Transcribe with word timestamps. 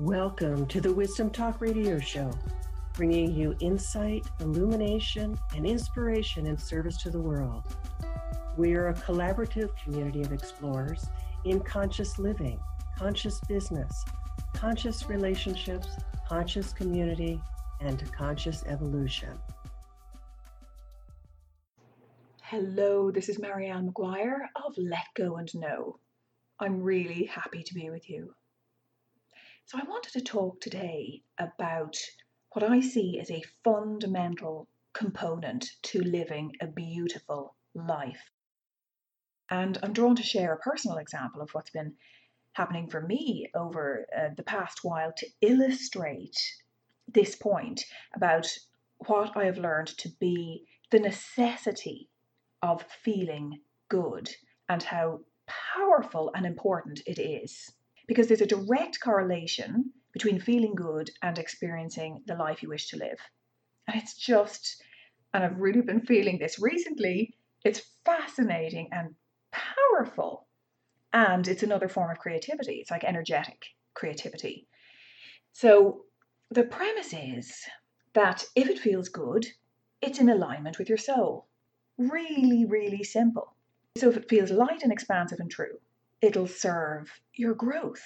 Welcome 0.00 0.64
to 0.68 0.80
the 0.80 0.94
Wisdom 0.94 1.28
Talk 1.28 1.60
Radio 1.60 1.98
Show, 1.98 2.30
bringing 2.94 3.34
you 3.34 3.54
insight, 3.60 4.26
illumination, 4.40 5.38
and 5.54 5.66
inspiration 5.66 6.46
in 6.46 6.56
service 6.56 6.96
to 7.02 7.10
the 7.10 7.20
world. 7.20 7.64
We 8.56 8.72
are 8.76 8.88
a 8.88 8.94
collaborative 8.94 9.68
community 9.84 10.22
of 10.22 10.32
explorers 10.32 11.04
in 11.44 11.60
conscious 11.60 12.18
living, 12.18 12.58
conscious 12.96 13.40
business, 13.40 13.92
conscious 14.54 15.06
relationships, 15.06 15.88
conscious 16.26 16.72
community, 16.72 17.38
and 17.82 18.10
conscious 18.10 18.64
evolution. 18.64 19.38
Hello, 22.40 23.10
this 23.10 23.28
is 23.28 23.38
Marianne 23.38 23.92
McGuire 23.92 24.46
of 24.56 24.72
Let 24.78 25.08
Go 25.14 25.36
and 25.36 25.54
Know. 25.54 25.98
I'm 26.58 26.80
really 26.80 27.24
happy 27.24 27.62
to 27.62 27.74
be 27.74 27.90
with 27.90 28.08
you. 28.08 28.32
So, 29.70 29.78
I 29.78 29.84
wanted 29.88 30.14
to 30.14 30.20
talk 30.20 30.60
today 30.60 31.22
about 31.38 31.96
what 32.54 32.64
I 32.64 32.80
see 32.80 33.20
as 33.20 33.30
a 33.30 33.44
fundamental 33.62 34.66
component 34.94 35.64
to 35.82 36.02
living 36.02 36.56
a 36.60 36.66
beautiful 36.66 37.54
life. 37.72 38.32
And 39.48 39.78
I'm 39.80 39.92
drawn 39.92 40.16
to 40.16 40.24
share 40.24 40.52
a 40.52 40.58
personal 40.58 40.98
example 40.98 41.40
of 41.40 41.50
what's 41.52 41.70
been 41.70 41.94
happening 42.54 42.90
for 42.90 43.00
me 43.00 43.46
over 43.54 44.06
uh, 44.12 44.30
the 44.36 44.42
past 44.42 44.80
while 44.82 45.12
to 45.16 45.26
illustrate 45.40 46.36
this 47.06 47.36
point 47.36 47.84
about 48.16 48.48
what 49.06 49.36
I 49.36 49.44
have 49.44 49.58
learned 49.58 49.96
to 49.98 50.08
be 50.18 50.66
the 50.90 50.98
necessity 50.98 52.10
of 52.60 52.82
feeling 53.04 53.60
good 53.88 54.34
and 54.68 54.82
how 54.82 55.20
powerful 55.46 56.32
and 56.34 56.44
important 56.44 57.02
it 57.06 57.20
is. 57.20 57.70
Because 58.10 58.26
there's 58.26 58.40
a 58.40 58.46
direct 58.46 58.98
correlation 59.00 59.92
between 60.12 60.40
feeling 60.40 60.74
good 60.74 61.12
and 61.22 61.38
experiencing 61.38 62.24
the 62.26 62.34
life 62.34 62.60
you 62.60 62.68
wish 62.68 62.88
to 62.88 62.96
live. 62.96 63.20
And 63.86 64.02
it's 64.02 64.16
just, 64.16 64.82
and 65.32 65.44
I've 65.44 65.60
really 65.60 65.80
been 65.80 66.00
feeling 66.00 66.36
this 66.36 66.58
recently, 66.58 67.36
it's 67.64 67.82
fascinating 68.04 68.88
and 68.90 69.14
powerful. 69.52 70.48
And 71.12 71.46
it's 71.46 71.62
another 71.62 71.88
form 71.88 72.10
of 72.10 72.18
creativity. 72.18 72.78
It's 72.80 72.90
like 72.90 73.04
energetic 73.04 73.62
creativity. 73.94 74.66
So 75.52 76.06
the 76.50 76.64
premise 76.64 77.12
is 77.12 77.62
that 78.14 78.44
if 78.56 78.68
it 78.68 78.80
feels 78.80 79.08
good, 79.08 79.46
it's 80.02 80.18
in 80.18 80.30
alignment 80.30 80.80
with 80.80 80.88
your 80.88 80.98
soul. 80.98 81.46
Really, 81.96 82.64
really 82.64 83.04
simple. 83.04 83.54
So 83.98 84.08
if 84.08 84.16
it 84.16 84.28
feels 84.28 84.50
light 84.50 84.82
and 84.82 84.90
expansive 84.90 85.38
and 85.38 85.48
true, 85.48 85.78
it'll 86.22 86.46
serve 86.46 87.10
your 87.34 87.54
growth. 87.54 88.02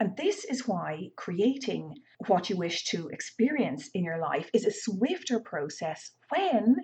And 0.00 0.16
this 0.16 0.44
is 0.44 0.66
why 0.66 1.10
creating 1.16 1.94
what 2.26 2.50
you 2.50 2.56
wish 2.56 2.84
to 2.86 3.08
experience 3.08 3.88
in 3.94 4.04
your 4.04 4.18
life 4.18 4.50
is 4.52 4.64
a 4.64 4.72
swifter 4.72 5.40
process 5.40 6.12
when 6.30 6.76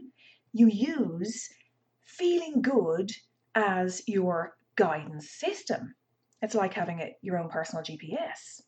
you 0.53 0.69
use 0.69 1.49
feeling 2.05 2.63
good 2.63 3.11
as 3.55 4.03
your 4.07 4.57
guidance 4.77 5.31
system. 5.31 5.95
It's 6.43 6.55
like 6.55 6.75
having 6.75 7.01
a, 7.01 7.15
your 7.21 7.39
own 7.39 7.49
personal 7.49 7.85
GPS. 7.85 8.63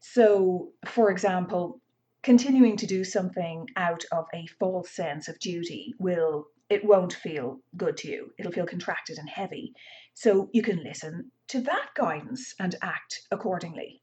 So, 0.00 0.72
for 0.86 1.10
example, 1.10 1.80
continuing 2.22 2.76
to 2.78 2.86
do 2.86 3.04
something 3.04 3.66
out 3.76 4.04
of 4.12 4.26
a 4.34 4.46
false 4.58 4.90
sense 4.90 5.28
of 5.28 5.38
duty 5.38 5.94
will 5.98 6.46
it 6.70 6.84
won't 6.84 7.12
feel 7.12 7.60
good 7.76 7.96
to 7.98 8.08
you. 8.08 8.32
It'll 8.38 8.52
feel 8.52 8.66
contracted 8.66 9.18
and 9.18 9.28
heavy. 9.28 9.72
So 10.14 10.50
you 10.52 10.62
can 10.62 10.82
listen 10.82 11.30
to 11.48 11.60
that 11.62 11.90
guidance 11.96 12.54
and 12.58 12.74
act 12.82 13.22
accordingly 13.30 14.02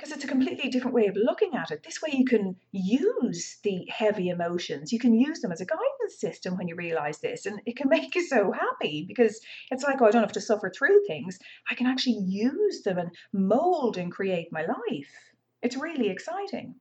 because 0.00 0.12
it's 0.12 0.24
a 0.24 0.28
completely 0.28 0.70
different 0.70 0.94
way 0.94 1.06
of 1.08 1.16
looking 1.16 1.54
at 1.54 1.70
it. 1.70 1.82
This 1.82 2.00
way, 2.00 2.10
you 2.16 2.24
can 2.24 2.56
use 2.72 3.58
the 3.62 3.86
heavy 3.88 4.28
emotions, 4.28 4.92
you 4.92 4.98
can 4.98 5.12
use 5.14 5.40
them 5.40 5.52
as 5.52 5.60
a 5.60 5.66
guidance 5.66 6.18
system 6.18 6.56
when 6.56 6.68
you 6.68 6.74
realize 6.74 7.18
this, 7.18 7.44
and 7.44 7.60
it 7.66 7.76
can 7.76 7.90
make 7.90 8.14
you 8.14 8.26
so 8.26 8.50
happy 8.50 9.04
because 9.06 9.40
it's 9.70 9.84
like, 9.84 10.00
oh, 10.00 10.06
I 10.06 10.10
don't 10.10 10.22
have 10.22 10.32
to 10.32 10.40
suffer 10.40 10.70
through 10.70 11.04
things. 11.06 11.38
I 11.70 11.74
can 11.74 11.86
actually 11.86 12.18
use 12.26 12.82
them 12.82 12.98
and 12.98 13.10
mold 13.32 13.98
and 13.98 14.10
create 14.10 14.48
my 14.50 14.62
life. 14.62 15.12
It's 15.60 15.76
really 15.76 16.08
exciting. 16.08 16.76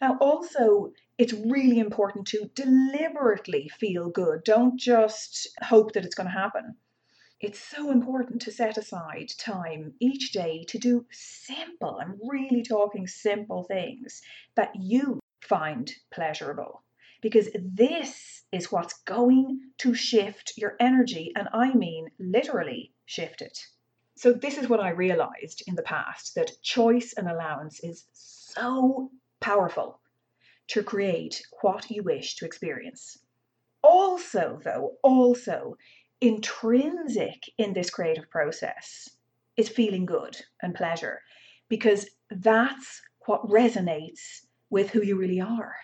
Now, 0.00 0.16
also, 0.20 0.92
it's 1.18 1.32
really 1.32 1.80
important 1.80 2.28
to 2.28 2.50
deliberately 2.54 3.68
feel 3.68 4.10
good. 4.10 4.44
Don't 4.44 4.78
just 4.78 5.48
hope 5.60 5.92
that 5.92 6.04
it's 6.04 6.14
going 6.14 6.28
to 6.28 6.32
happen. 6.32 6.76
It's 7.40 7.58
so 7.58 7.90
important 7.90 8.42
to 8.42 8.52
set 8.52 8.78
aside 8.78 9.30
time 9.38 9.94
each 10.00 10.32
day 10.32 10.64
to 10.68 10.78
do 10.78 11.06
simple, 11.10 11.98
I'm 12.00 12.20
really 12.28 12.62
talking 12.62 13.06
simple 13.06 13.64
things 13.64 14.22
that 14.54 14.74
you 14.76 15.20
find 15.40 15.92
pleasurable. 16.12 16.82
Because 17.20 17.48
this 17.54 18.44
is 18.52 18.70
what's 18.70 19.02
going 19.02 19.60
to 19.78 19.94
shift 19.94 20.52
your 20.56 20.76
energy, 20.78 21.32
and 21.34 21.48
I 21.52 21.74
mean 21.74 22.10
literally 22.20 22.92
shift 23.06 23.42
it. 23.42 23.66
So, 24.16 24.32
this 24.32 24.58
is 24.58 24.68
what 24.68 24.80
I 24.80 24.90
realized 24.90 25.64
in 25.66 25.74
the 25.74 25.82
past 25.82 26.36
that 26.36 26.62
choice 26.62 27.14
and 27.14 27.28
allowance 27.28 27.80
is 27.80 28.06
so 28.12 29.10
powerful 29.40 30.00
to 30.68 30.82
create 30.82 31.42
what 31.62 31.90
you 31.90 32.02
wish 32.02 32.36
to 32.36 32.44
experience. 32.44 33.18
Also, 33.82 34.60
though, 34.64 34.96
also, 35.02 35.76
intrinsic 36.20 37.44
in 37.58 37.72
this 37.72 37.90
creative 37.90 38.28
process 38.30 39.08
is 39.56 39.68
feeling 39.68 40.04
good 40.04 40.36
and 40.62 40.74
pleasure 40.74 41.20
because 41.68 42.08
that's 42.30 43.02
what 43.26 43.48
resonates 43.48 44.42
with 44.70 44.90
who 44.90 45.02
you 45.02 45.16
really 45.16 45.40
are. 45.40 45.76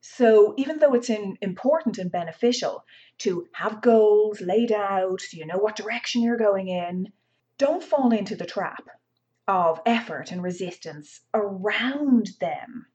So 0.00 0.54
even 0.56 0.78
though 0.78 0.94
it's 0.94 1.10
in, 1.10 1.38
important 1.40 1.98
and 1.98 2.10
beneficial 2.10 2.84
to 3.18 3.46
have 3.52 3.82
goals 3.82 4.40
laid 4.40 4.72
out 4.72 5.20
so 5.20 5.36
you 5.36 5.46
know 5.46 5.58
what 5.58 5.76
direction 5.76 6.22
you're 6.22 6.36
going 6.36 6.68
in, 6.68 7.12
don't 7.58 7.84
fall 7.84 8.12
into 8.12 8.34
the 8.34 8.46
trap 8.46 8.84
of 9.46 9.80
effort 9.86 10.32
and 10.32 10.42
resistance 10.42 11.20
around 11.34 12.30
them. 12.40 12.86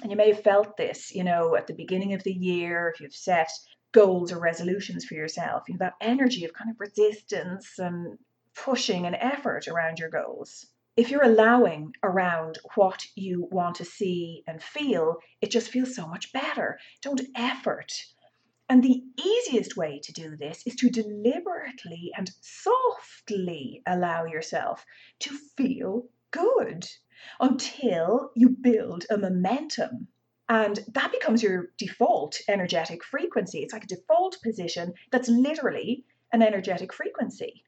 And 0.00 0.10
you 0.10 0.16
may 0.16 0.28
have 0.28 0.44
felt 0.44 0.76
this, 0.76 1.14
you 1.14 1.24
know, 1.24 1.56
at 1.56 1.66
the 1.66 1.74
beginning 1.74 2.14
of 2.14 2.22
the 2.22 2.32
year, 2.32 2.92
if 2.94 3.00
you've 3.00 3.14
set 3.14 3.50
goals 3.92 4.30
or 4.32 4.38
resolutions 4.38 5.04
for 5.04 5.14
yourself, 5.14 5.64
you 5.68 5.74
know, 5.74 5.78
that 5.78 5.94
energy 6.00 6.44
of 6.44 6.52
kind 6.52 6.70
of 6.70 6.78
resistance 6.78 7.78
and 7.78 8.18
pushing 8.54 9.06
and 9.06 9.16
effort 9.16 9.66
around 9.66 9.98
your 9.98 10.10
goals. 10.10 10.66
If 10.96 11.10
you're 11.10 11.24
allowing 11.24 11.94
around 12.02 12.58
what 12.74 13.06
you 13.14 13.48
want 13.50 13.76
to 13.76 13.84
see 13.84 14.42
and 14.46 14.62
feel, 14.62 15.18
it 15.40 15.50
just 15.50 15.70
feels 15.70 15.94
so 15.94 16.06
much 16.06 16.32
better. 16.32 16.78
Don't 17.02 17.20
effort. 17.36 17.92
And 18.68 18.82
the 18.82 19.02
easiest 19.16 19.76
way 19.76 20.00
to 20.02 20.12
do 20.12 20.36
this 20.36 20.62
is 20.66 20.76
to 20.76 20.90
deliberately 20.90 22.12
and 22.16 22.30
softly 22.40 23.82
allow 23.86 24.26
yourself 24.26 24.84
to 25.20 25.30
feel 25.56 26.08
good 26.30 26.86
until 27.40 28.30
you 28.34 28.50
build 28.50 29.04
a 29.10 29.18
momentum 29.18 30.08
and 30.48 30.80
that 30.94 31.12
becomes 31.12 31.42
your 31.42 31.68
default 31.76 32.40
energetic 32.48 33.04
frequency. 33.04 33.60
It's 33.60 33.72
like 33.72 33.84
a 33.84 33.88
default 33.88 34.38
position 34.42 34.94
that's 35.10 35.28
literally 35.28 36.04
an 36.32 36.42
energetic 36.42 36.92
frequency. 36.92 37.64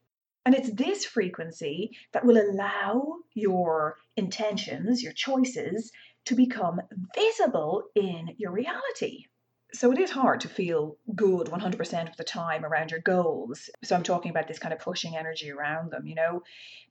And 0.46 0.54
it's 0.54 0.72
this 0.72 1.04
frequency 1.04 1.90
that 2.12 2.24
will 2.24 2.38
allow 2.38 3.16
your 3.34 3.98
intentions, 4.16 5.02
your 5.02 5.12
choices, 5.12 5.92
to 6.24 6.34
become 6.34 6.80
visible 7.14 7.84
in 7.94 8.34
your 8.38 8.52
reality. 8.52 9.24
So 9.72 9.92
it 9.92 9.98
is 9.98 10.10
hard 10.10 10.40
to 10.40 10.48
feel 10.48 10.96
good 11.14 11.46
100% 11.46 12.10
of 12.10 12.16
the 12.16 12.24
time 12.24 12.64
around 12.64 12.90
your 12.90 13.00
goals. 13.00 13.68
So 13.84 13.94
I'm 13.94 14.02
talking 14.02 14.30
about 14.30 14.48
this 14.48 14.58
kind 14.58 14.72
of 14.72 14.80
pushing 14.80 15.16
energy 15.16 15.50
around 15.50 15.92
them, 15.92 16.06
you 16.06 16.14
know, 16.14 16.42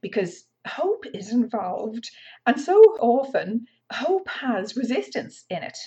because 0.01 0.45
hope 0.67 1.06
is 1.13 1.31
involved. 1.31 2.09
And 2.45 2.59
so 2.59 2.79
often 3.00 3.65
hope 3.91 4.27
has 4.29 4.75
resistance 4.75 5.45
in 5.50 5.63
it. 5.63 5.77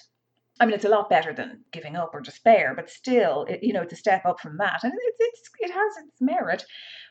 I 0.61 0.67
mean, 0.67 0.75
it's 0.75 0.85
a 0.85 0.89
lot 0.91 1.09
better 1.09 1.33
than 1.33 1.65
giving 1.73 1.97
up 1.97 2.11
or 2.15 2.21
despair, 2.21 2.75
but 2.77 2.91
still, 2.91 3.45
it, 3.49 3.61
you 3.63 3.73
know, 3.73 3.83
it's 3.83 3.95
a 3.95 3.97
step 3.97 4.27
up 4.27 4.39
from 4.39 4.59
that, 4.59 4.85
and 4.85 4.93
it's, 4.95 5.17
it's 5.19 5.51
it 5.61 5.71
has 5.71 6.05
its 6.07 6.21
merit, 6.21 6.65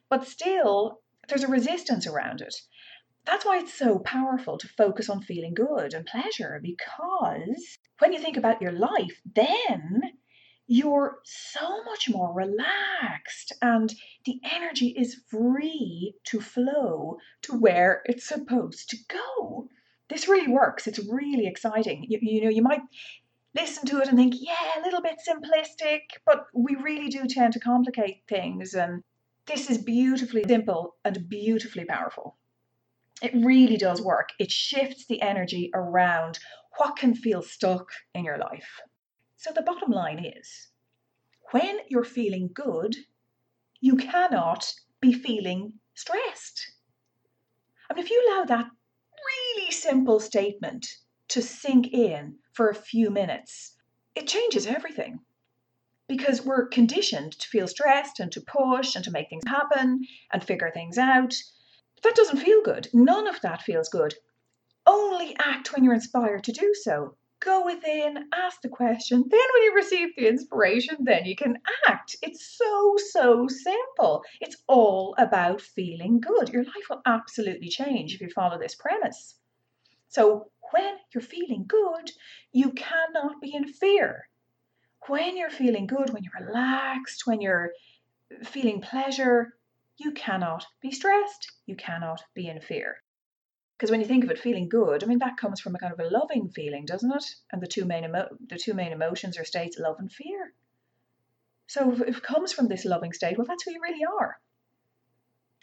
but 0.10 0.28
still, 0.28 1.00
there's 1.28 1.44
a 1.44 1.48
resistance 1.48 2.06
around 2.06 2.42
it. 2.42 2.56
That's 3.26 3.46
why 3.46 3.58
it's 3.58 3.74
so 3.74 4.00
powerful 4.00 4.58
to 4.58 4.68
focus 4.68 5.10
on 5.10 5.22
feeling 5.22 5.54
good 5.54 5.94
and 5.94 6.06
pleasure, 6.06 6.60
because 6.62 7.78
when 8.00 8.14
you 8.14 8.20
think 8.20 8.38
about 8.38 8.62
your 8.62 8.72
life, 8.72 9.20
then 9.36 10.02
you're 10.72 11.20
so 11.24 11.84
much 11.84 12.10
more 12.10 12.34
relaxed 12.34 13.52
and 13.62 13.94
the 14.26 14.40
energy 14.44 14.88
is 14.98 15.22
free 15.30 16.14
to 16.26 16.40
flow 16.40 17.18
to 17.42 17.54
where 17.54 18.02
it's 18.06 18.28
supposed 18.28 18.90
to 18.90 18.98
go 19.10 19.68
this 20.12 20.28
really 20.28 20.52
works. 20.52 20.88
It's 20.88 21.00
really 21.10 21.48
exciting. 21.48 22.06
You, 22.08 22.20
you 22.22 22.44
know, 22.44 22.50
you 22.50 22.62
might 22.62 22.82
listen 23.56 23.86
to 23.88 24.02
it 24.02 24.10
and 24.10 24.18
think, 24.18 24.36
yeah, 24.38 24.78
a 24.78 24.84
little 24.84 25.02
bit 25.02 25.16
simplistic, 25.28 26.02
but 26.26 26.48
we 26.54 26.76
really 26.76 27.08
do 27.08 27.26
tend 27.28 27.54
to 27.54 27.60
complicate 27.60 28.24
things. 28.28 28.74
And 28.74 29.04
this 29.48 29.70
is 29.70 29.78
beautifully 29.78 30.44
simple 30.48 30.96
and 31.06 31.30
beautifully 31.30 31.86
powerful. 31.86 32.38
It 33.22 33.32
really 33.34 33.78
does 33.78 34.02
work. 34.02 34.30
It 34.38 34.52
shifts 34.52 35.06
the 35.08 35.22
energy 35.22 35.72
around 35.74 36.40
what 36.78 36.98
can 36.98 37.16
feel 37.16 37.42
stuck 37.42 37.88
in 38.14 38.26
your 38.26 38.38
life. 38.38 38.82
So 39.42 39.52
the 39.52 39.64
bottom 39.64 39.90
line 39.90 40.24
is 40.24 40.68
when 41.50 41.80
you're 41.90 42.04
feeling 42.04 42.52
good, 42.54 42.96
you 43.80 43.96
cannot 43.96 44.72
be 45.00 45.14
feeling 45.14 45.80
stressed. 45.96 46.74
I 47.90 47.96
mean, 47.96 48.06
if 48.06 48.12
you 48.12 48.24
allow 48.30 48.44
that 48.46 48.70
really 49.26 49.72
simple 49.72 50.20
statement 50.20 51.00
to 51.30 51.42
sink 51.42 51.88
in 51.92 52.38
for 52.54 52.70
a 52.70 52.76
few 52.76 53.10
minutes, 53.10 53.76
it 54.14 54.28
changes 54.28 54.68
everything. 54.68 55.22
Because 56.08 56.46
we're 56.46 56.68
conditioned 56.68 57.32
to 57.40 57.48
feel 57.48 57.68
stressed 57.68 58.20
and 58.20 58.32
to 58.34 58.42
push 58.42 58.96
and 58.96 59.04
to 59.06 59.12
make 59.12 59.30
things 59.32 59.48
happen 59.48 60.06
and 60.32 60.44
figure 60.44 60.70
things 60.72 61.00
out. 61.00 61.34
That 62.04 62.14
doesn't 62.14 62.38
feel 62.38 62.62
good. 62.62 62.90
None 62.94 63.26
of 63.26 63.42
that 63.42 63.64
feels 63.64 63.90
good. 63.90 64.14
Only 64.86 65.36
act 65.40 65.74
when 65.74 65.84
you're 65.84 65.96
inspired 65.96 66.44
to 66.44 66.52
do 66.52 66.76
so 66.76 67.18
go 67.42 67.66
within, 67.66 68.30
ask 68.34 68.62
the 68.62 68.70
question. 68.70 69.24
Then, 69.28 69.40
when 69.54 69.64
you 69.64 69.74
receive 69.76 70.10
the 70.16 70.28
inspiration, 70.28 70.98
then 71.02 71.26
you 71.26 71.36
can 71.36 71.58
act. 71.88 72.16
It's 72.22 72.58
so, 72.58 72.96
so 73.12 73.48
simple. 73.48 74.24
It's 74.40 74.58
all 74.68 75.16
about 75.18 75.62
feeling 75.62 76.22
good. 76.22 76.50
Your 76.50 76.64
life 76.64 76.88
will 76.90 77.02
absolutely 77.06 77.70
change 77.70 78.14
if 78.14 78.22
you 78.22 78.30
follow 78.30 78.58
this 78.58 78.76
premise. 78.76 79.36
So, 80.08 80.52
when 80.72 80.96
you're 81.14 81.22
feeling 81.22 81.66
good, 81.68 82.12
you 82.54 82.72
cannot 82.72 83.42
be 83.42 83.54
in 83.54 83.68
fear. 83.68 84.28
When 85.08 85.36
you're 85.36 85.50
feeling 85.50 85.88
good, 85.88 86.12
when 86.12 86.24
you're 86.24 86.48
relaxed, 86.48 87.24
when 87.26 87.42
you're 87.42 87.72
feeling 88.44 88.82
pleasure, 88.82 89.54
you 89.98 90.12
cannot 90.12 90.66
be 90.82 90.92
stressed. 90.92 91.52
You 91.66 91.76
cannot 91.76 92.24
be 92.34 92.48
in 92.48 92.62
fear. 92.62 93.01
Because 93.82 93.90
when 93.90 94.00
you 94.00 94.06
think 94.06 94.24
of 94.24 94.30
it, 94.30 94.38
feeling 94.38 94.70
good, 94.70 95.04
I 95.04 95.08
mean 95.08 95.18
that 95.20 95.38
comes 95.38 95.60
from 95.60 95.74
a 95.74 95.80
kind 95.80 95.92
of 95.92 96.00
a 96.00 96.08
loving 96.08 96.50
feeling, 96.50 96.86
doesn't 96.86 97.12
it? 97.12 97.26
And 97.52 97.60
the 97.60 97.66
two 97.66 97.84
main 97.84 98.04
emo- 98.04 98.38
the 98.48 98.60
two 98.60 98.76
main 98.76 98.92
emotions 98.92 99.40
are 99.40 99.44
states 99.44 99.80
love 99.80 99.96
and 99.98 100.12
fear. 100.12 100.54
So 101.66 101.92
if 101.92 102.18
it 102.18 102.22
comes 102.22 102.54
from 102.54 102.68
this 102.68 102.86
loving 102.86 103.12
state, 103.12 103.40
well, 103.40 103.48
that's 103.48 103.64
who 103.64 103.72
you 103.72 103.82
really 103.82 104.06
are. 104.06 104.40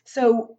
So, 0.04 0.58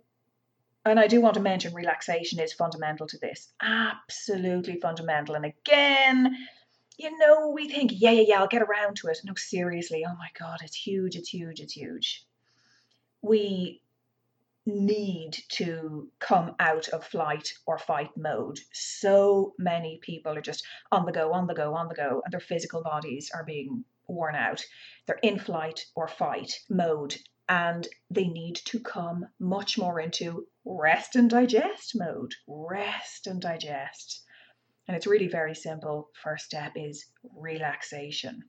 and 0.86 0.98
I 0.98 1.08
do 1.08 1.20
want 1.20 1.34
to 1.34 1.42
mention 1.42 1.74
relaxation 1.74 2.40
is 2.40 2.54
fundamental 2.54 3.08
to 3.08 3.18
this, 3.18 3.50
absolutely 3.62 4.80
fundamental. 4.80 5.36
And 5.36 5.44
again, 5.44 6.38
you 6.98 7.18
know, 7.18 7.50
we 7.50 7.68
think, 7.68 7.92
yeah, 7.94 8.12
yeah, 8.12 8.24
yeah, 8.26 8.40
I'll 8.40 8.48
get 8.48 8.62
around 8.62 8.96
to 8.98 9.08
it. 9.08 9.20
No, 9.26 9.34
seriously, 9.36 10.06
oh 10.08 10.16
my 10.18 10.30
God, 10.40 10.60
it's 10.64 10.78
huge, 10.78 11.18
it's 11.18 11.28
huge, 11.28 11.60
it's 11.60 11.74
huge. 11.74 12.26
We 13.22 13.82
need 14.70 15.38
to 15.50 16.10
come 16.20 16.56
out 16.60 16.88
of 16.90 17.06
flight 17.06 17.54
or 17.66 17.78
fight 17.78 18.12
mode. 18.16 18.60
So 18.72 19.54
many 19.58 20.00
people 20.02 20.38
are 20.38 20.42
just 20.42 20.66
on 20.92 21.06
the 21.06 21.12
go, 21.12 21.34
on 21.34 21.48
the 21.48 21.54
go, 21.54 21.74
on 21.76 21.88
the 21.88 21.96
go, 21.96 22.22
and 22.24 22.32
their 22.32 22.40
physical 22.40 22.82
bodies 22.82 23.32
are 23.34 23.44
being 23.44 23.84
worn 24.08 24.36
out. 24.36 24.64
They're 25.06 25.20
in 25.22 25.40
flight 25.40 25.86
or 25.96 26.08
fight 26.08 26.52
mode, 26.70 27.18
and 27.48 27.88
they 28.10 28.28
need 28.28 28.56
to 28.66 28.80
come 28.80 29.26
much 29.40 29.78
more 29.78 30.00
into 30.00 30.48
rest 30.66 31.16
and 31.16 31.30
digest 31.30 31.94
mode. 31.96 32.34
Rest 32.48 33.28
and 33.28 33.42
digest. 33.42 34.24
And 34.88 34.96
it's 34.96 35.08
really 35.08 35.28
very 35.28 35.56
simple. 35.56 36.10
First 36.24 36.46
step 36.46 36.74
is 36.76 37.06
relaxation. 37.36 38.44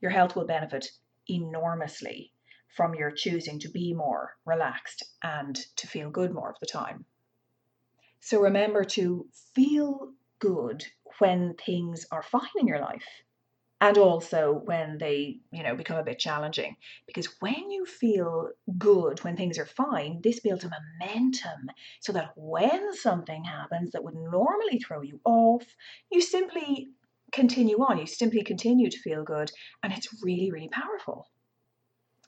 Your 0.00 0.10
health 0.10 0.36
will 0.36 0.46
benefit 0.46 0.90
enormously 1.28 2.32
from 2.76 2.94
your 2.94 3.10
choosing 3.10 3.58
to 3.60 3.68
be 3.68 3.92
more 3.94 4.36
relaxed 4.44 5.04
and 5.22 5.56
to 5.76 5.86
feel 5.86 6.10
good 6.10 6.32
more 6.32 6.50
of 6.50 6.56
the 6.60 6.66
time. 6.66 7.04
So 8.20 8.40
remember 8.40 8.84
to 8.84 9.26
feel 9.54 10.12
good 10.38 10.84
when 11.18 11.54
things 11.54 12.06
are 12.10 12.22
fine 12.22 12.48
in 12.58 12.66
your 12.66 12.80
life 12.80 13.06
and 13.80 13.96
also 13.96 14.60
when 14.64 14.98
they, 14.98 15.38
you 15.50 15.62
know, 15.62 15.74
become 15.74 15.96
a 15.96 16.04
bit 16.04 16.18
challenging 16.18 16.76
because 17.06 17.26
when 17.40 17.70
you 17.70 17.86
feel 17.86 18.50
good 18.76 19.22
when 19.24 19.36
things 19.36 19.58
are 19.58 19.66
fine, 19.66 20.20
this 20.22 20.40
builds 20.40 20.64
a 20.64 20.70
momentum 20.70 21.70
so 22.00 22.12
that 22.12 22.32
when 22.36 22.94
something 22.94 23.44
happens 23.44 23.92
that 23.92 24.04
would 24.04 24.14
normally 24.14 24.78
throw 24.78 25.00
you 25.00 25.20
off, 25.24 25.64
you 26.12 26.20
simply 26.20 26.90
continue 27.32 27.78
on, 27.78 27.98
you 27.98 28.06
simply 28.06 28.42
continue 28.42 28.90
to 28.90 28.98
feel 28.98 29.24
good 29.24 29.50
and 29.82 29.92
it's 29.92 30.22
really 30.22 30.50
really 30.50 30.68
powerful. 30.68 31.28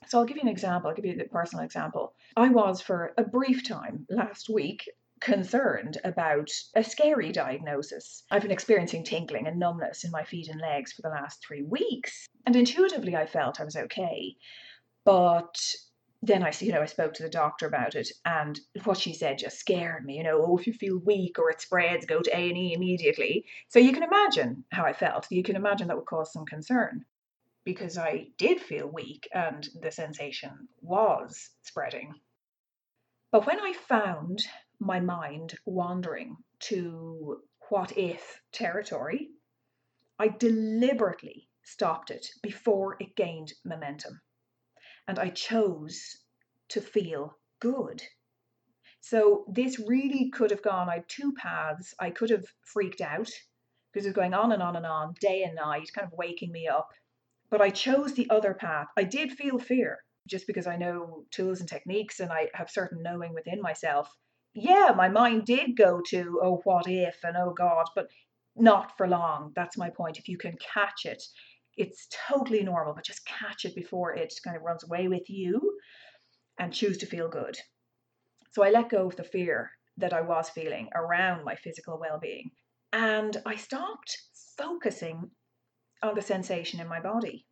So 0.09 0.19
I'll 0.19 0.25
give 0.25 0.37
you 0.37 0.43
an 0.43 0.49
example. 0.49 0.91
I'll 0.91 0.97
give 0.97 1.05
you 1.05 1.19
a 1.19 1.29
personal 1.29 1.65
example. 1.65 2.15
I 2.37 2.49
was 2.49 2.81
for 2.81 3.15
a 3.17 3.25
brief 3.25 3.67
time 3.67 4.07
last 4.11 4.49
week 4.49 4.89
concerned 5.21 5.99
about 6.05 6.51
a 6.75 6.83
scary 6.83 7.31
diagnosis. 7.31 8.25
I've 8.31 8.43
been 8.43 8.51
experiencing 8.51 9.05
tingling 9.05 9.47
and 9.47 9.59
numbness 9.59 10.05
in 10.05 10.11
my 10.11 10.25
feet 10.25 10.49
and 10.49 10.61
legs 10.61 10.93
for 10.93 11.03
the 11.03 11.09
last 11.09 11.45
three 11.47 11.63
weeks, 11.63 12.27
and 12.45 12.57
intuitively 12.57 13.15
I 13.15 13.27
felt 13.27 13.61
I 13.61 13.65
was 13.65 13.77
okay. 13.77 14.37
But 15.05 15.57
then 16.23 16.43
I, 16.43 16.53
you 16.61 16.73
know, 16.73 16.83
I 16.83 16.87
spoke 16.87 17.15
to 17.15 17.23
the 17.23 17.29
doctor 17.29 17.67
about 17.67 17.95
it, 17.95 18.11
and 18.25 18.59
what 18.85 18.99
she 18.99 19.15
said 19.15 19.39
just 19.39 19.59
scared 19.59 20.05
me. 20.05 20.17
You 20.17 20.25
know, 20.25 20.45
oh, 20.45 20.59
if 20.59 20.67
you 20.67 20.73
feel 20.73 20.99
weak 20.99 21.39
or 21.39 21.51
it 21.51 21.61
spreads, 21.61 22.07
go 22.07 22.21
to 22.21 22.37
A 22.37 22.49
and 22.49 22.59
E 22.59 22.73
immediately. 22.75 23.45
So 23.69 23.79
you 23.79 23.93
can 23.93 24.03
imagine 24.03 24.65
how 24.73 24.85
I 24.85 24.93
felt. 24.93 25.27
You 25.31 25.43
can 25.43 25.57
imagine 25.57 25.89
that 25.89 25.97
would 25.97 26.07
cause 26.07 26.33
some 26.33 26.47
concern 26.47 27.05
because 27.65 27.97
I 27.97 28.29
did 28.39 28.61
feel 28.61 28.89
weak 28.89 29.29
and 29.33 29.69
the 29.81 29.91
sensation 29.91 30.69
was 30.81 31.51
spreading. 31.63 32.15
But 33.31 33.47
when 33.47 33.61
I 33.61 33.73
found 33.73 34.41
my 34.81 35.01
mind 35.01 35.55
wandering 35.65 36.37
to 36.61 37.43
what 37.69 37.97
if 37.97 38.41
territory, 38.53 39.31
I 40.19 40.29
deliberately 40.29 41.49
stopped 41.63 42.11
it 42.11 42.27
before 42.43 42.97
it 43.01 43.17
gained 43.17 43.53
momentum. 43.65 44.21
And 45.09 45.19
I 45.19 45.31
chose 45.31 46.19
to 46.71 46.81
feel 46.81 47.39
good. 47.61 48.03
So 49.01 49.45
this 49.53 49.79
really 49.79 50.31
could 50.31 50.51
have 50.51 50.63
gone, 50.63 50.89
I 50.89 50.97
had 50.97 51.09
two 51.09 51.33
paths. 51.33 51.95
I 51.99 52.11
could 52.11 52.31
have 52.31 52.45
freaked 52.65 53.01
out 53.01 53.31
because 53.93 54.07
it 54.07 54.11
was 54.11 54.15
going 54.15 54.35
on 54.35 54.53
and 54.53 54.63
on 54.63 54.77
and 54.77 54.87
on, 54.87 55.15
day 55.21 55.43
and 55.43 55.55
night, 55.55 55.91
kind 55.95 56.07
of 56.07 56.17
waking 56.17 56.53
me 56.53 56.69
up 56.69 56.89
but 57.53 57.61
I 57.61 57.69
chose 57.69 58.15
the 58.15 58.29
other 58.31 58.55
path. 58.55 58.87
I 58.97 59.05
did 59.05 59.33
feel 59.33 59.59
fear 59.59 59.99
just 60.27 60.47
because 60.47 60.67
I 60.67 60.77
know 60.77 61.25
tools 61.31 61.61
and 61.61 61.69
techniques 61.69 62.19
and 62.19 62.33
I 62.33 62.49
have 62.55 62.71
certain 62.71 63.03
knowing 63.03 63.35
within 63.35 63.61
myself. 63.61 64.09
Yeah, 64.55 64.95
my 64.97 65.11
mind 65.11 65.45
did 65.45 65.77
go 65.77 66.01
to, 66.09 66.41
oh, 66.43 66.63
what 66.65 66.89
if 66.89 67.19
and 67.23 67.37
oh 67.37 67.53
God, 67.53 67.85
but 67.95 68.07
not 68.57 68.97
for 68.97 69.07
long. 69.07 69.53
That's 69.55 69.77
my 69.77 69.91
point. 69.91 70.17
If 70.17 70.29
you 70.29 70.39
can 70.39 70.57
catch 70.75 71.05
it, 71.05 71.23
it's 71.77 72.09
totally 72.27 72.63
normal, 72.63 72.95
but 72.95 73.05
just 73.05 73.27
catch 73.27 73.67
it 73.67 73.75
before 73.75 74.15
it 74.15 74.33
kind 74.43 74.57
of 74.57 74.63
runs 74.63 74.85
away 74.85 75.09
with 75.09 75.29
you 75.29 75.79
and 76.59 76.73
choose 76.73 76.97
to 76.99 77.07
feel 77.07 77.29
good. 77.29 77.59
So 78.53 78.63
I 78.63 78.71
let 78.71 78.89
go 78.89 79.09
of 79.09 79.17
the 79.17 79.25
fear 79.25 79.71
that 79.99 80.15
I 80.15 80.23
was 80.23 80.49
feeling 80.49 80.89
around 80.95 81.45
my 81.45 81.57
physical 81.57 81.99
well 82.01 82.19
being. 82.19 82.51
And 82.95 83.37
I 83.45 83.57
stopped 83.57 84.17
focusing 84.57 85.31
on 86.03 86.15
the 86.15 86.23
sensation 86.23 86.81
in 86.81 86.89
my 86.89 87.01
body. 87.01 87.47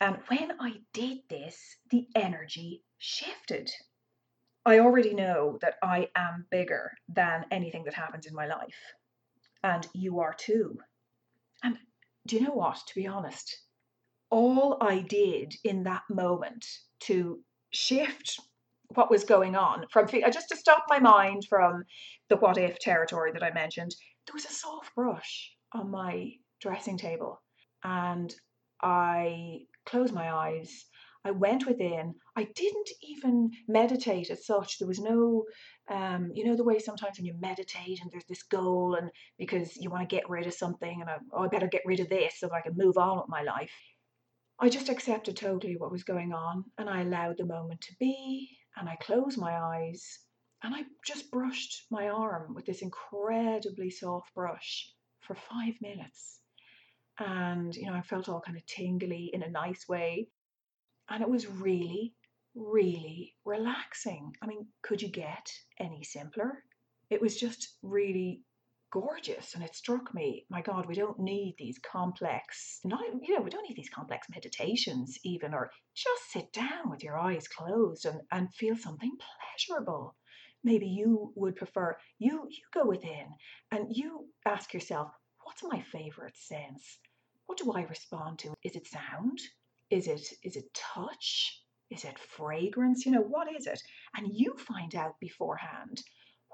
And 0.00 0.18
when 0.28 0.52
I 0.60 0.80
did 0.92 1.18
this, 1.28 1.76
the 1.90 2.06
energy 2.14 2.82
shifted. 2.98 3.70
I 4.64 4.78
already 4.78 5.14
know 5.14 5.58
that 5.60 5.74
I 5.82 6.08
am 6.16 6.46
bigger 6.50 6.92
than 7.08 7.44
anything 7.50 7.84
that 7.84 7.94
happens 7.94 8.26
in 8.26 8.34
my 8.34 8.46
life. 8.46 8.94
And 9.62 9.86
you 9.92 10.20
are 10.20 10.34
too. 10.34 10.78
And 11.62 11.78
do 12.26 12.36
you 12.36 12.42
know 12.42 12.54
what? 12.54 12.78
To 12.86 12.94
be 12.94 13.06
honest, 13.06 13.62
all 14.30 14.78
I 14.80 15.00
did 15.00 15.54
in 15.64 15.82
that 15.84 16.02
moment 16.08 16.64
to 17.00 17.40
shift 17.70 18.40
what 18.94 19.10
was 19.10 19.24
going 19.24 19.54
on 19.54 19.86
from 19.90 20.08
just 20.08 20.48
to 20.48 20.56
stop 20.56 20.84
my 20.88 20.98
mind 20.98 21.46
from 21.48 21.84
the 22.28 22.36
what 22.36 22.58
if 22.58 22.78
territory 22.78 23.32
that 23.32 23.42
I 23.42 23.52
mentioned, 23.52 23.94
there 24.26 24.34
was 24.34 24.46
a 24.46 24.52
soft 24.52 24.94
brush 24.94 25.52
on 25.72 25.90
my 25.90 26.32
dressing 26.60 26.96
table 26.96 27.40
and 27.84 28.34
I 28.82 29.66
closed 29.86 30.14
my 30.14 30.32
eyes. 30.32 30.86
I 31.22 31.32
went 31.32 31.66
within. 31.66 32.14
I 32.34 32.44
didn't 32.44 32.90
even 33.02 33.50
meditate 33.68 34.30
as 34.30 34.46
such. 34.46 34.78
There 34.78 34.88
was 34.88 35.00
no, 35.00 35.44
um, 35.90 36.32
you 36.34 36.44
know, 36.46 36.56
the 36.56 36.64
way 36.64 36.78
sometimes 36.78 37.18
when 37.18 37.26
you 37.26 37.34
meditate 37.38 38.00
and 38.00 38.10
there's 38.10 38.24
this 38.24 38.42
goal, 38.42 38.94
and 38.94 39.10
because 39.38 39.76
you 39.76 39.90
want 39.90 40.08
to 40.08 40.16
get 40.16 40.30
rid 40.30 40.46
of 40.46 40.54
something, 40.54 41.00
and 41.00 41.10
I, 41.10 41.16
oh, 41.32 41.44
I 41.44 41.48
better 41.48 41.68
get 41.68 41.82
rid 41.84 42.00
of 42.00 42.08
this 42.08 42.38
so 42.38 42.46
that 42.46 42.54
I 42.54 42.62
can 42.62 42.76
move 42.76 42.96
on 42.96 43.18
with 43.18 43.28
my 43.28 43.42
life. 43.42 43.72
I 44.58 44.70
just 44.70 44.88
accepted 44.88 45.36
totally 45.36 45.76
what 45.76 45.92
was 45.92 46.04
going 46.04 46.32
on, 46.32 46.64
and 46.78 46.88
I 46.88 47.02
allowed 47.02 47.36
the 47.36 47.44
moment 47.46 47.82
to 47.82 47.94
be, 48.00 48.56
and 48.76 48.88
I 48.88 48.96
closed 48.96 49.38
my 49.38 49.52
eyes, 49.52 50.20
and 50.62 50.74
I 50.74 50.84
just 51.04 51.30
brushed 51.30 51.86
my 51.90 52.08
arm 52.08 52.54
with 52.54 52.64
this 52.64 52.82
incredibly 52.82 53.90
soft 53.90 54.34
brush 54.34 54.90
for 55.20 55.34
five 55.34 55.74
minutes 55.82 56.39
and 57.20 57.76
you 57.76 57.86
know 57.86 57.94
I 57.94 58.02
felt 58.02 58.28
all 58.28 58.40
kind 58.40 58.56
of 58.56 58.66
tingly 58.66 59.30
in 59.32 59.42
a 59.42 59.50
nice 59.50 59.86
way. 59.88 60.28
And 61.08 61.22
it 61.22 61.30
was 61.30 61.46
really 61.46 62.14
really 62.54 63.34
relaxing. 63.44 64.34
I 64.42 64.46
mean 64.46 64.66
could 64.82 65.00
you 65.00 65.08
get 65.08 65.52
any 65.78 66.02
simpler? 66.02 66.64
It 67.10 67.20
was 67.20 67.36
just 67.36 67.76
really 67.82 68.42
gorgeous 68.92 69.54
and 69.54 69.62
it 69.62 69.74
struck 69.74 70.12
me 70.12 70.44
my 70.50 70.60
god 70.60 70.84
we 70.86 70.94
don't 70.96 71.18
need 71.20 71.54
these 71.58 71.78
complex 71.78 72.80
not 72.84 73.00
you 73.22 73.36
know 73.36 73.40
we 73.40 73.50
don't 73.50 73.68
need 73.68 73.76
these 73.76 73.88
complex 73.88 74.26
meditations 74.34 75.16
even 75.24 75.54
or 75.54 75.70
just 75.94 76.32
sit 76.32 76.52
down 76.52 76.90
with 76.90 77.04
your 77.04 77.16
eyes 77.16 77.46
closed 77.46 78.04
and, 78.04 78.20
and 78.32 78.52
feel 78.54 78.76
something 78.76 79.12
pleasurable. 79.16 80.16
Maybe 80.64 80.86
you 80.86 81.32
would 81.36 81.56
prefer 81.56 81.96
you 82.18 82.46
you 82.48 82.62
go 82.74 82.84
within 82.86 83.26
and 83.70 83.86
you 83.90 84.26
ask 84.44 84.74
yourself 84.74 85.10
what's 85.44 85.62
my 85.62 85.82
favorite 85.92 86.36
sense 86.36 86.98
what 87.50 87.58
do 87.58 87.72
i 87.72 87.82
respond 87.82 88.38
to? 88.38 88.54
Is 88.62 88.76
it 88.76 88.86
sound? 88.86 89.40
Is 89.90 90.06
it 90.06 90.24
is 90.44 90.54
it 90.54 90.72
touch? 90.72 91.60
Is 91.90 92.04
it 92.04 92.16
fragrance? 92.16 93.04
You 93.04 93.10
know 93.10 93.22
what 93.22 93.52
is 93.52 93.66
it? 93.66 93.82
And 94.16 94.28
you 94.32 94.54
find 94.56 94.94
out 94.94 95.18
beforehand 95.18 96.00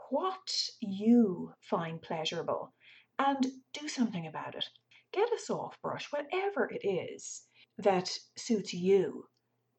what 0.08 0.50
you 0.80 1.52
find 1.60 2.00
pleasurable 2.00 2.72
and 3.18 3.46
do 3.74 3.88
something 3.88 4.26
about 4.26 4.54
it. 4.54 4.64
Get 5.12 5.28
a 5.34 5.38
soft 5.38 5.82
brush 5.82 6.10
whatever 6.10 6.70
it 6.72 6.88
is 6.88 7.42
that 7.76 8.10
suits 8.38 8.72
you 8.72 9.26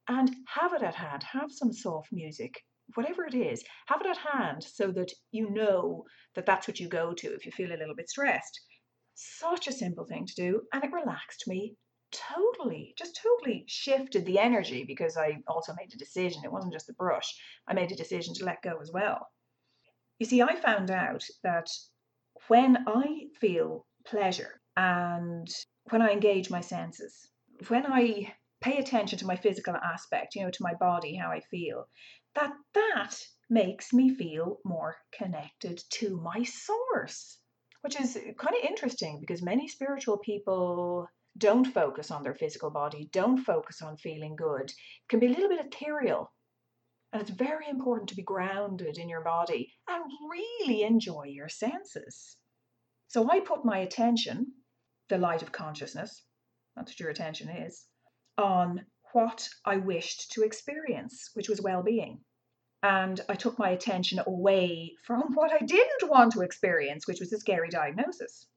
and 0.07 0.35
have 0.47 0.73
it 0.73 0.83
at 0.83 0.93
hand. 0.93 1.23
Have 1.23 1.51
some 1.51 1.73
soft 1.73 2.09
music 2.11 2.61
whatever 2.93 3.25
it 3.25 3.33
is, 3.33 3.63
have 3.87 4.01
it 4.01 4.07
at 4.07 4.17
hand 4.17 4.63
so 4.63 4.91
that 4.91 5.11
you 5.31 5.49
know 5.49 6.05
that 6.35 6.45
that's 6.45 6.67
what 6.67 6.79
you 6.79 6.87
go 6.87 7.13
to 7.13 7.33
if 7.33 7.43
you 7.43 7.51
feel 7.51 7.71
a 7.73 7.81
little 7.81 7.95
bit 7.95 8.07
stressed. 8.07 8.61
Such 9.19 9.67
a 9.67 9.71
simple 9.71 10.05
thing 10.05 10.27
to 10.27 10.35
do, 10.35 10.67
and 10.71 10.83
it 10.83 10.91
relaxed 10.91 11.47
me 11.47 11.75
totally, 12.11 12.93
just 12.95 13.19
totally 13.19 13.65
shifted 13.67 14.27
the 14.27 14.37
energy 14.37 14.83
because 14.83 15.17
I 15.17 15.41
also 15.47 15.73
made 15.73 15.91
a 15.91 15.97
decision. 15.97 16.43
It 16.45 16.51
wasn't 16.51 16.73
just 16.73 16.85
the 16.85 16.93
brush, 16.93 17.35
I 17.67 17.73
made 17.73 17.91
a 17.91 17.95
decision 17.95 18.35
to 18.35 18.45
let 18.45 18.61
go 18.61 18.77
as 18.79 18.91
well. 18.91 19.27
You 20.19 20.27
see, 20.27 20.43
I 20.43 20.55
found 20.55 20.91
out 20.91 21.23
that 21.41 21.67
when 22.47 22.87
I 22.87 23.29
feel 23.41 23.87
pleasure 24.05 24.61
and 24.75 25.47
when 25.89 26.03
I 26.03 26.11
engage 26.11 26.51
my 26.51 26.61
senses, 26.61 27.27
when 27.69 27.87
I 27.87 28.35
pay 28.61 28.77
attention 28.77 29.17
to 29.17 29.25
my 29.25 29.35
physical 29.35 29.75
aspect, 29.75 30.35
you 30.35 30.43
know, 30.43 30.51
to 30.51 30.63
my 30.63 30.75
body, 30.75 31.15
how 31.15 31.31
I 31.31 31.39
feel, 31.39 31.89
that 32.35 32.53
that 32.75 33.19
makes 33.49 33.93
me 33.93 34.13
feel 34.13 34.59
more 34.63 34.97
connected 35.11 35.81
to 35.93 36.21
my 36.21 36.43
source, 36.43 37.39
which 37.87 38.01
is 38.01 38.15
kind 38.37 38.53
of 38.53 38.69
interesting 38.69 39.17
because 39.21 39.41
many 39.41 39.65
spiritual 39.65 40.17
people 40.17 41.07
don't 41.37 41.63
focus 41.63 42.11
on 42.11 42.21
their 42.21 42.35
physical 42.35 42.69
body, 42.69 43.09
don't 43.13 43.37
focus 43.37 43.81
on 43.81 43.95
feeling 43.95 44.35
good. 44.35 44.69
It 44.69 45.07
can 45.07 45.21
be 45.21 45.27
a 45.27 45.29
little 45.29 45.47
bit 45.47 45.65
ethereal. 45.65 46.29
And 47.13 47.21
it's 47.21 47.31
very 47.31 47.69
important 47.69 48.09
to 48.09 48.15
be 48.17 48.23
grounded 48.23 48.97
in 48.97 49.07
your 49.07 49.23
body 49.23 49.71
and 49.87 50.03
really 50.29 50.83
enjoy 50.83 51.27
your 51.27 51.47
senses. 51.47 52.35
So 53.07 53.31
I 53.31 53.39
put 53.39 53.63
my 53.63 53.77
attention, 53.77 54.47
the 55.07 55.17
light 55.17 55.41
of 55.41 55.53
consciousness, 55.53 56.25
that's 56.75 56.91
what 56.91 56.99
your 56.99 57.09
attention 57.09 57.47
is, 57.47 57.85
on 58.37 58.85
what 59.13 59.47
I 59.63 59.77
wished 59.77 60.33
to 60.33 60.43
experience, 60.43 61.29
which 61.35 61.47
was 61.47 61.61
well 61.61 61.83
being. 61.83 62.19
And 62.83 63.19
I 63.27 63.35
took 63.35 63.57
my 63.57 63.69
attention 63.69 64.19
away 64.25 64.95
from 65.03 65.21
what 65.33 65.51
I 65.51 65.65
didn't 65.65 66.09
want 66.09 66.33
to 66.33 66.41
experience, 66.41 67.07
which 67.07 67.19
was 67.19 67.33
a 67.33 67.39
scary 67.39 67.69
diagnosis. 67.69 68.47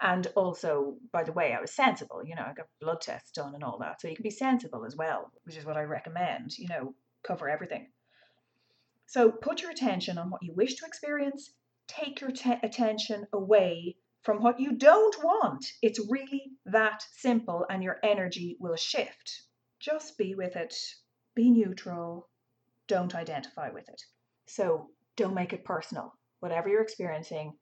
And 0.00 0.26
also, 0.34 0.98
by 1.12 1.22
the 1.24 1.32
way, 1.32 1.54
I 1.54 1.60
was 1.60 1.72
sensible. 1.72 2.22
You 2.24 2.34
know, 2.34 2.42
I 2.42 2.52
got 2.52 2.66
blood 2.80 3.00
tests 3.00 3.30
done 3.30 3.54
and 3.54 3.64
all 3.64 3.78
that. 3.78 4.00
So 4.00 4.08
you 4.08 4.16
can 4.16 4.24
be 4.24 4.30
sensible 4.30 4.84
as 4.84 4.96
well, 4.96 5.32
which 5.44 5.56
is 5.56 5.64
what 5.64 5.76
I 5.76 5.82
recommend. 5.82 6.58
You 6.58 6.68
know, 6.68 6.94
cover 7.22 7.48
everything. 7.48 7.88
So 9.06 9.30
put 9.30 9.62
your 9.62 9.70
attention 9.70 10.18
on 10.18 10.30
what 10.30 10.42
you 10.42 10.52
wish 10.52 10.74
to 10.76 10.86
experience. 10.86 11.54
Take 11.86 12.20
your 12.20 12.32
te- 12.32 12.58
attention 12.62 13.26
away 13.32 13.96
from 14.22 14.42
what 14.42 14.58
you 14.58 14.72
don't 14.72 15.22
want. 15.22 15.64
It's 15.82 16.00
really 16.10 16.52
that 16.66 17.04
simple, 17.12 17.66
and 17.68 17.82
your 17.82 17.98
energy 18.02 18.56
will 18.58 18.76
shift. 18.76 19.42
Just 19.80 20.16
be 20.16 20.34
with 20.34 20.56
it, 20.56 20.74
be 21.34 21.50
neutral, 21.50 22.28
don't 22.88 23.14
identify 23.14 23.70
with 23.70 23.88
it. 23.88 24.02
So 24.46 24.90
don't 25.16 25.34
make 25.34 25.52
it 25.52 25.64
personal. 25.64 26.14
Whatever 26.40 26.68
you're 26.68 26.82
experiencing, 26.82 27.54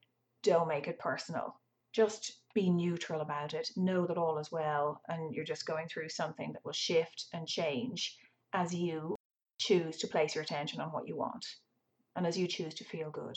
don't 0.42 0.68
make 0.68 0.88
it 0.88 0.98
personal. 0.98 1.60
Just 1.92 2.40
be 2.54 2.70
neutral 2.70 3.20
about 3.20 3.54
it. 3.54 3.68
Know 3.76 4.06
that 4.06 4.18
all 4.18 4.38
is 4.38 4.50
well 4.50 5.00
and 5.08 5.34
you're 5.34 5.44
just 5.44 5.66
going 5.66 5.88
through 5.88 6.08
something 6.08 6.52
that 6.52 6.64
will 6.64 6.72
shift 6.72 7.26
and 7.32 7.46
change 7.46 8.16
as 8.52 8.74
you 8.74 9.16
choose 9.58 9.98
to 9.98 10.08
place 10.08 10.34
your 10.34 10.42
attention 10.42 10.80
on 10.80 10.88
what 10.88 11.06
you 11.06 11.16
want 11.16 11.44
and 12.16 12.26
as 12.26 12.36
you 12.36 12.46
choose 12.46 12.74
to 12.74 12.84
feel 12.84 13.10
good. 13.10 13.36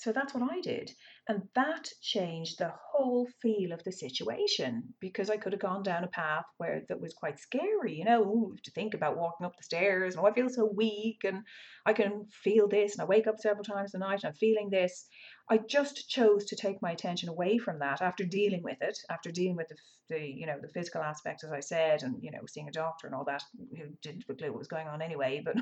So 0.00 0.12
that's 0.12 0.32
what 0.32 0.50
I 0.50 0.62
did. 0.62 0.90
And 1.28 1.42
that 1.54 1.90
changed 2.00 2.58
the 2.58 2.72
whole 2.90 3.28
feel 3.42 3.70
of 3.72 3.84
the 3.84 3.92
situation 3.92 4.94
because 4.98 5.28
I 5.28 5.36
could 5.36 5.52
have 5.52 5.60
gone 5.60 5.82
down 5.82 6.04
a 6.04 6.08
path 6.08 6.46
where 6.56 6.84
that 6.88 6.98
was 6.98 7.12
quite 7.12 7.38
scary, 7.38 7.96
you 7.96 8.06
know, 8.06 8.54
to 8.64 8.70
think 8.70 8.94
about 8.94 9.18
walking 9.18 9.44
up 9.44 9.54
the 9.58 9.62
stairs 9.62 10.14
and 10.14 10.24
oh, 10.24 10.26
I 10.26 10.32
feel 10.32 10.48
so 10.48 10.64
weak 10.74 11.24
and 11.24 11.42
I 11.84 11.92
can 11.92 12.24
feel 12.32 12.66
this 12.66 12.94
and 12.94 13.02
I 13.02 13.04
wake 13.04 13.26
up 13.26 13.40
several 13.40 13.62
times 13.62 13.92
a 13.92 13.98
night 13.98 14.20
and 14.22 14.30
I'm 14.30 14.36
feeling 14.36 14.70
this. 14.70 15.06
I 15.50 15.58
just 15.58 16.08
chose 16.08 16.46
to 16.46 16.56
take 16.56 16.80
my 16.80 16.92
attention 16.92 17.28
away 17.28 17.58
from 17.58 17.80
that 17.80 18.00
after 18.00 18.24
dealing 18.24 18.62
with 18.62 18.78
it, 18.80 18.98
after 19.10 19.30
dealing 19.30 19.56
with 19.56 19.68
the, 19.68 19.76
the 20.08 20.18
you 20.18 20.46
know, 20.46 20.56
the 20.62 20.68
physical 20.68 21.02
aspect, 21.02 21.44
as 21.44 21.52
I 21.52 21.60
said, 21.60 22.04
and, 22.04 22.16
you 22.22 22.30
know, 22.30 22.40
seeing 22.48 22.68
a 22.68 22.72
doctor 22.72 23.06
and 23.06 23.14
all 23.14 23.24
that, 23.26 23.42
who 23.76 23.84
didn't 24.00 24.24
have 24.26 24.34
a 24.34 24.38
clue 24.38 24.48
what 24.48 24.60
was 24.60 24.68
going 24.68 24.88
on 24.88 25.02
anyway, 25.02 25.42
but 25.44 25.56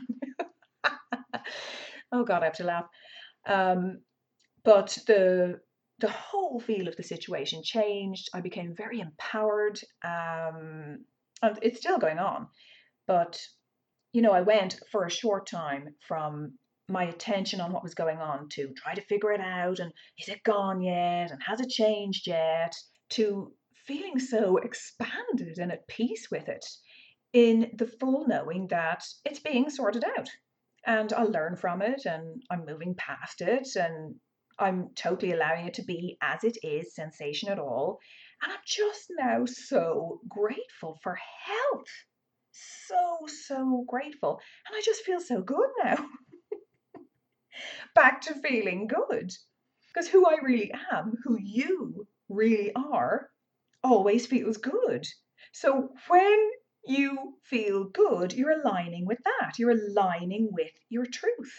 oh 2.13 2.23
God, 2.23 2.43
I 2.43 2.45
have 2.45 2.57
to 2.59 2.65
laugh. 2.65 2.87
Um, 3.45 3.99
but 4.69 4.99
the 5.07 5.59
the 5.99 6.11
whole 6.11 6.61
feel 6.61 6.89
of 6.89 6.97
the 6.97 7.03
situation 7.03 7.63
changed. 7.65 8.29
I 8.35 8.43
became 8.43 8.75
very 8.77 9.01
empowered. 9.01 9.81
Um, 10.05 11.07
and 11.41 11.59
it's 11.63 11.81
still 11.81 11.99
going 11.99 12.19
on. 12.19 12.49
But, 13.07 13.41
you 14.13 14.21
know, 14.21 14.33
I 14.33 14.43
went 14.43 14.79
for 14.93 15.07
a 15.07 15.11
short 15.11 15.47
time 15.47 15.95
from 16.07 16.59
my 16.87 17.05
attention 17.05 17.63
on 17.63 17.73
what 17.73 17.83
was 17.83 17.95
going 17.95 18.19
on 18.19 18.51
to 18.51 18.75
try 18.77 18.93
to 18.93 19.01
figure 19.07 19.33
it 19.33 19.41
out 19.41 19.79
and 19.79 19.91
is 20.19 20.29
it 20.29 20.43
gone 20.45 20.83
yet 20.83 21.31
and 21.31 21.43
has 21.43 21.61
it 21.61 21.71
changed 21.71 22.27
yet 22.27 22.75
to 23.11 23.51
feeling 23.87 24.19
so 24.19 24.59
expanded 24.59 25.59
and 25.59 25.73
at 25.73 25.89
peace 25.89 26.29
with 26.31 26.47
it 26.49 26.65
in 27.33 27.71
the 27.75 27.87
full 27.87 28.27
knowing 28.29 28.67
that 28.69 29.03
it's 29.25 29.41
being 29.41 29.71
sorted 29.71 30.05
out 30.17 30.29
and 30.87 31.13
I'll 31.13 31.31
learn 31.31 31.57
from 31.57 31.83
it 31.83 32.07
and 32.07 32.43
I'm 32.51 32.65
moving 32.65 32.95
past 32.95 33.41
it 33.43 33.69
and 33.77 34.15
I'm 34.59 34.91
totally 34.95 35.33
allowing 35.33 35.67
it 35.67 35.75
to 35.75 35.85
be 35.85 36.19
as 36.21 36.45
it 36.45 36.59
is, 36.63 36.95
sensation 36.95 37.49
at 37.49 37.59
all. 37.59 38.01
And 38.43 38.53
I'm 38.53 38.59
just 38.67 39.07
now 39.19 39.45
so 39.47 40.21
grateful 40.29 40.99
for 41.03 41.19
health. 41.45 41.89
So, 42.51 43.27
so 43.47 43.85
grateful. 43.89 44.41
And 44.67 44.77
I 44.77 44.83
just 44.85 45.03
feel 45.03 45.21
so 45.21 45.43
good 45.43 45.69
now. 45.85 46.07
Back 47.95 48.21
to 48.23 48.35
feeling 48.35 48.87
good. 48.87 49.33
Because 49.89 50.09
who 50.09 50.27
I 50.27 50.37
really 50.43 50.73
am, 50.93 51.15
who 51.25 51.39
you 51.41 52.07
really 52.29 52.73
are, 52.75 53.31
always 53.83 54.27
feels 54.27 54.57
good. 54.57 55.07
So 55.53 55.91
when 56.09 56.51
you 56.85 57.39
feel 57.45 57.85
good, 57.85 58.33
you're 58.33 58.61
aligning 58.61 59.07
with 59.07 59.19
that. 59.25 59.59
You're 59.59 59.73
aligning 59.73 60.51
with 60.53 60.73
your 60.89 61.07
truth. 61.07 61.55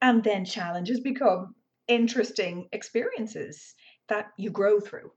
And 0.00 0.22
then 0.22 0.44
challenges 0.44 1.00
become 1.00 1.54
interesting 1.88 2.68
experiences 2.72 3.74
that 4.08 4.28
you 4.36 4.50
grow 4.50 4.78
through. 4.78 5.10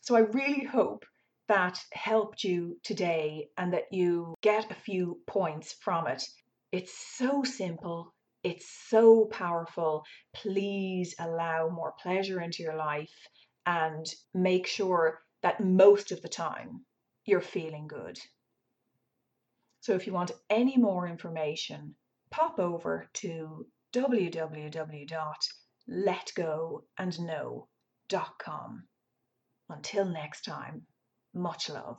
So 0.00 0.16
I 0.16 0.20
really 0.20 0.64
hope 0.64 1.04
that 1.48 1.78
helped 1.92 2.44
you 2.44 2.78
today 2.82 3.48
and 3.58 3.72
that 3.74 3.92
you 3.92 4.34
get 4.42 4.70
a 4.70 4.74
few 4.74 5.20
points 5.26 5.74
from 5.82 6.06
it. 6.06 6.22
It's 6.70 6.96
so 7.16 7.42
simple, 7.42 8.14
it's 8.42 8.68
so 8.88 9.26
powerful. 9.26 10.04
Please 10.34 11.14
allow 11.18 11.68
more 11.68 11.92
pleasure 12.02 12.40
into 12.40 12.62
your 12.62 12.76
life 12.76 13.14
and 13.66 14.06
make 14.34 14.66
sure 14.66 15.20
that 15.42 15.60
most 15.60 16.12
of 16.12 16.22
the 16.22 16.28
time 16.28 16.84
you're 17.24 17.40
feeling 17.40 17.86
good. 17.86 18.18
So 19.80 19.94
if 19.94 20.06
you 20.06 20.12
want 20.12 20.32
any 20.48 20.76
more 20.76 21.08
information, 21.08 21.96
pop 22.30 22.58
over 22.58 23.08
to 23.14 23.66
www 23.92 25.36
letgoandknow.com. 25.90 28.84
Until 29.68 30.04
next 30.04 30.42
time, 30.42 30.82
much 31.34 31.68
love. 31.70 31.98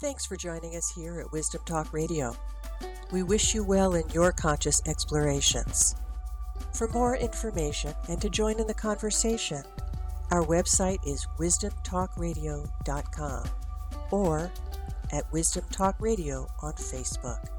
Thanks 0.00 0.26
for 0.26 0.36
joining 0.36 0.76
us 0.76 0.92
here 0.94 1.20
at 1.20 1.32
Wisdom 1.32 1.62
Talk 1.64 1.92
Radio. 1.94 2.36
We 3.12 3.22
wish 3.22 3.54
you 3.54 3.64
well 3.64 3.94
in 3.94 4.06
your 4.10 4.30
conscious 4.30 4.82
explorations. 4.86 5.96
For 6.74 6.86
more 6.88 7.16
information 7.16 7.94
and 8.08 8.20
to 8.20 8.28
join 8.28 8.60
in 8.60 8.66
the 8.66 8.74
conversation, 8.74 9.62
our 10.30 10.44
website 10.44 10.98
is 11.06 11.26
wisdomtalkradio.com 11.38 13.44
or 14.10 14.52
at 15.12 15.32
Wisdom 15.32 15.64
Talk 15.70 15.96
Radio 16.00 16.46
on 16.62 16.72
Facebook. 16.74 17.55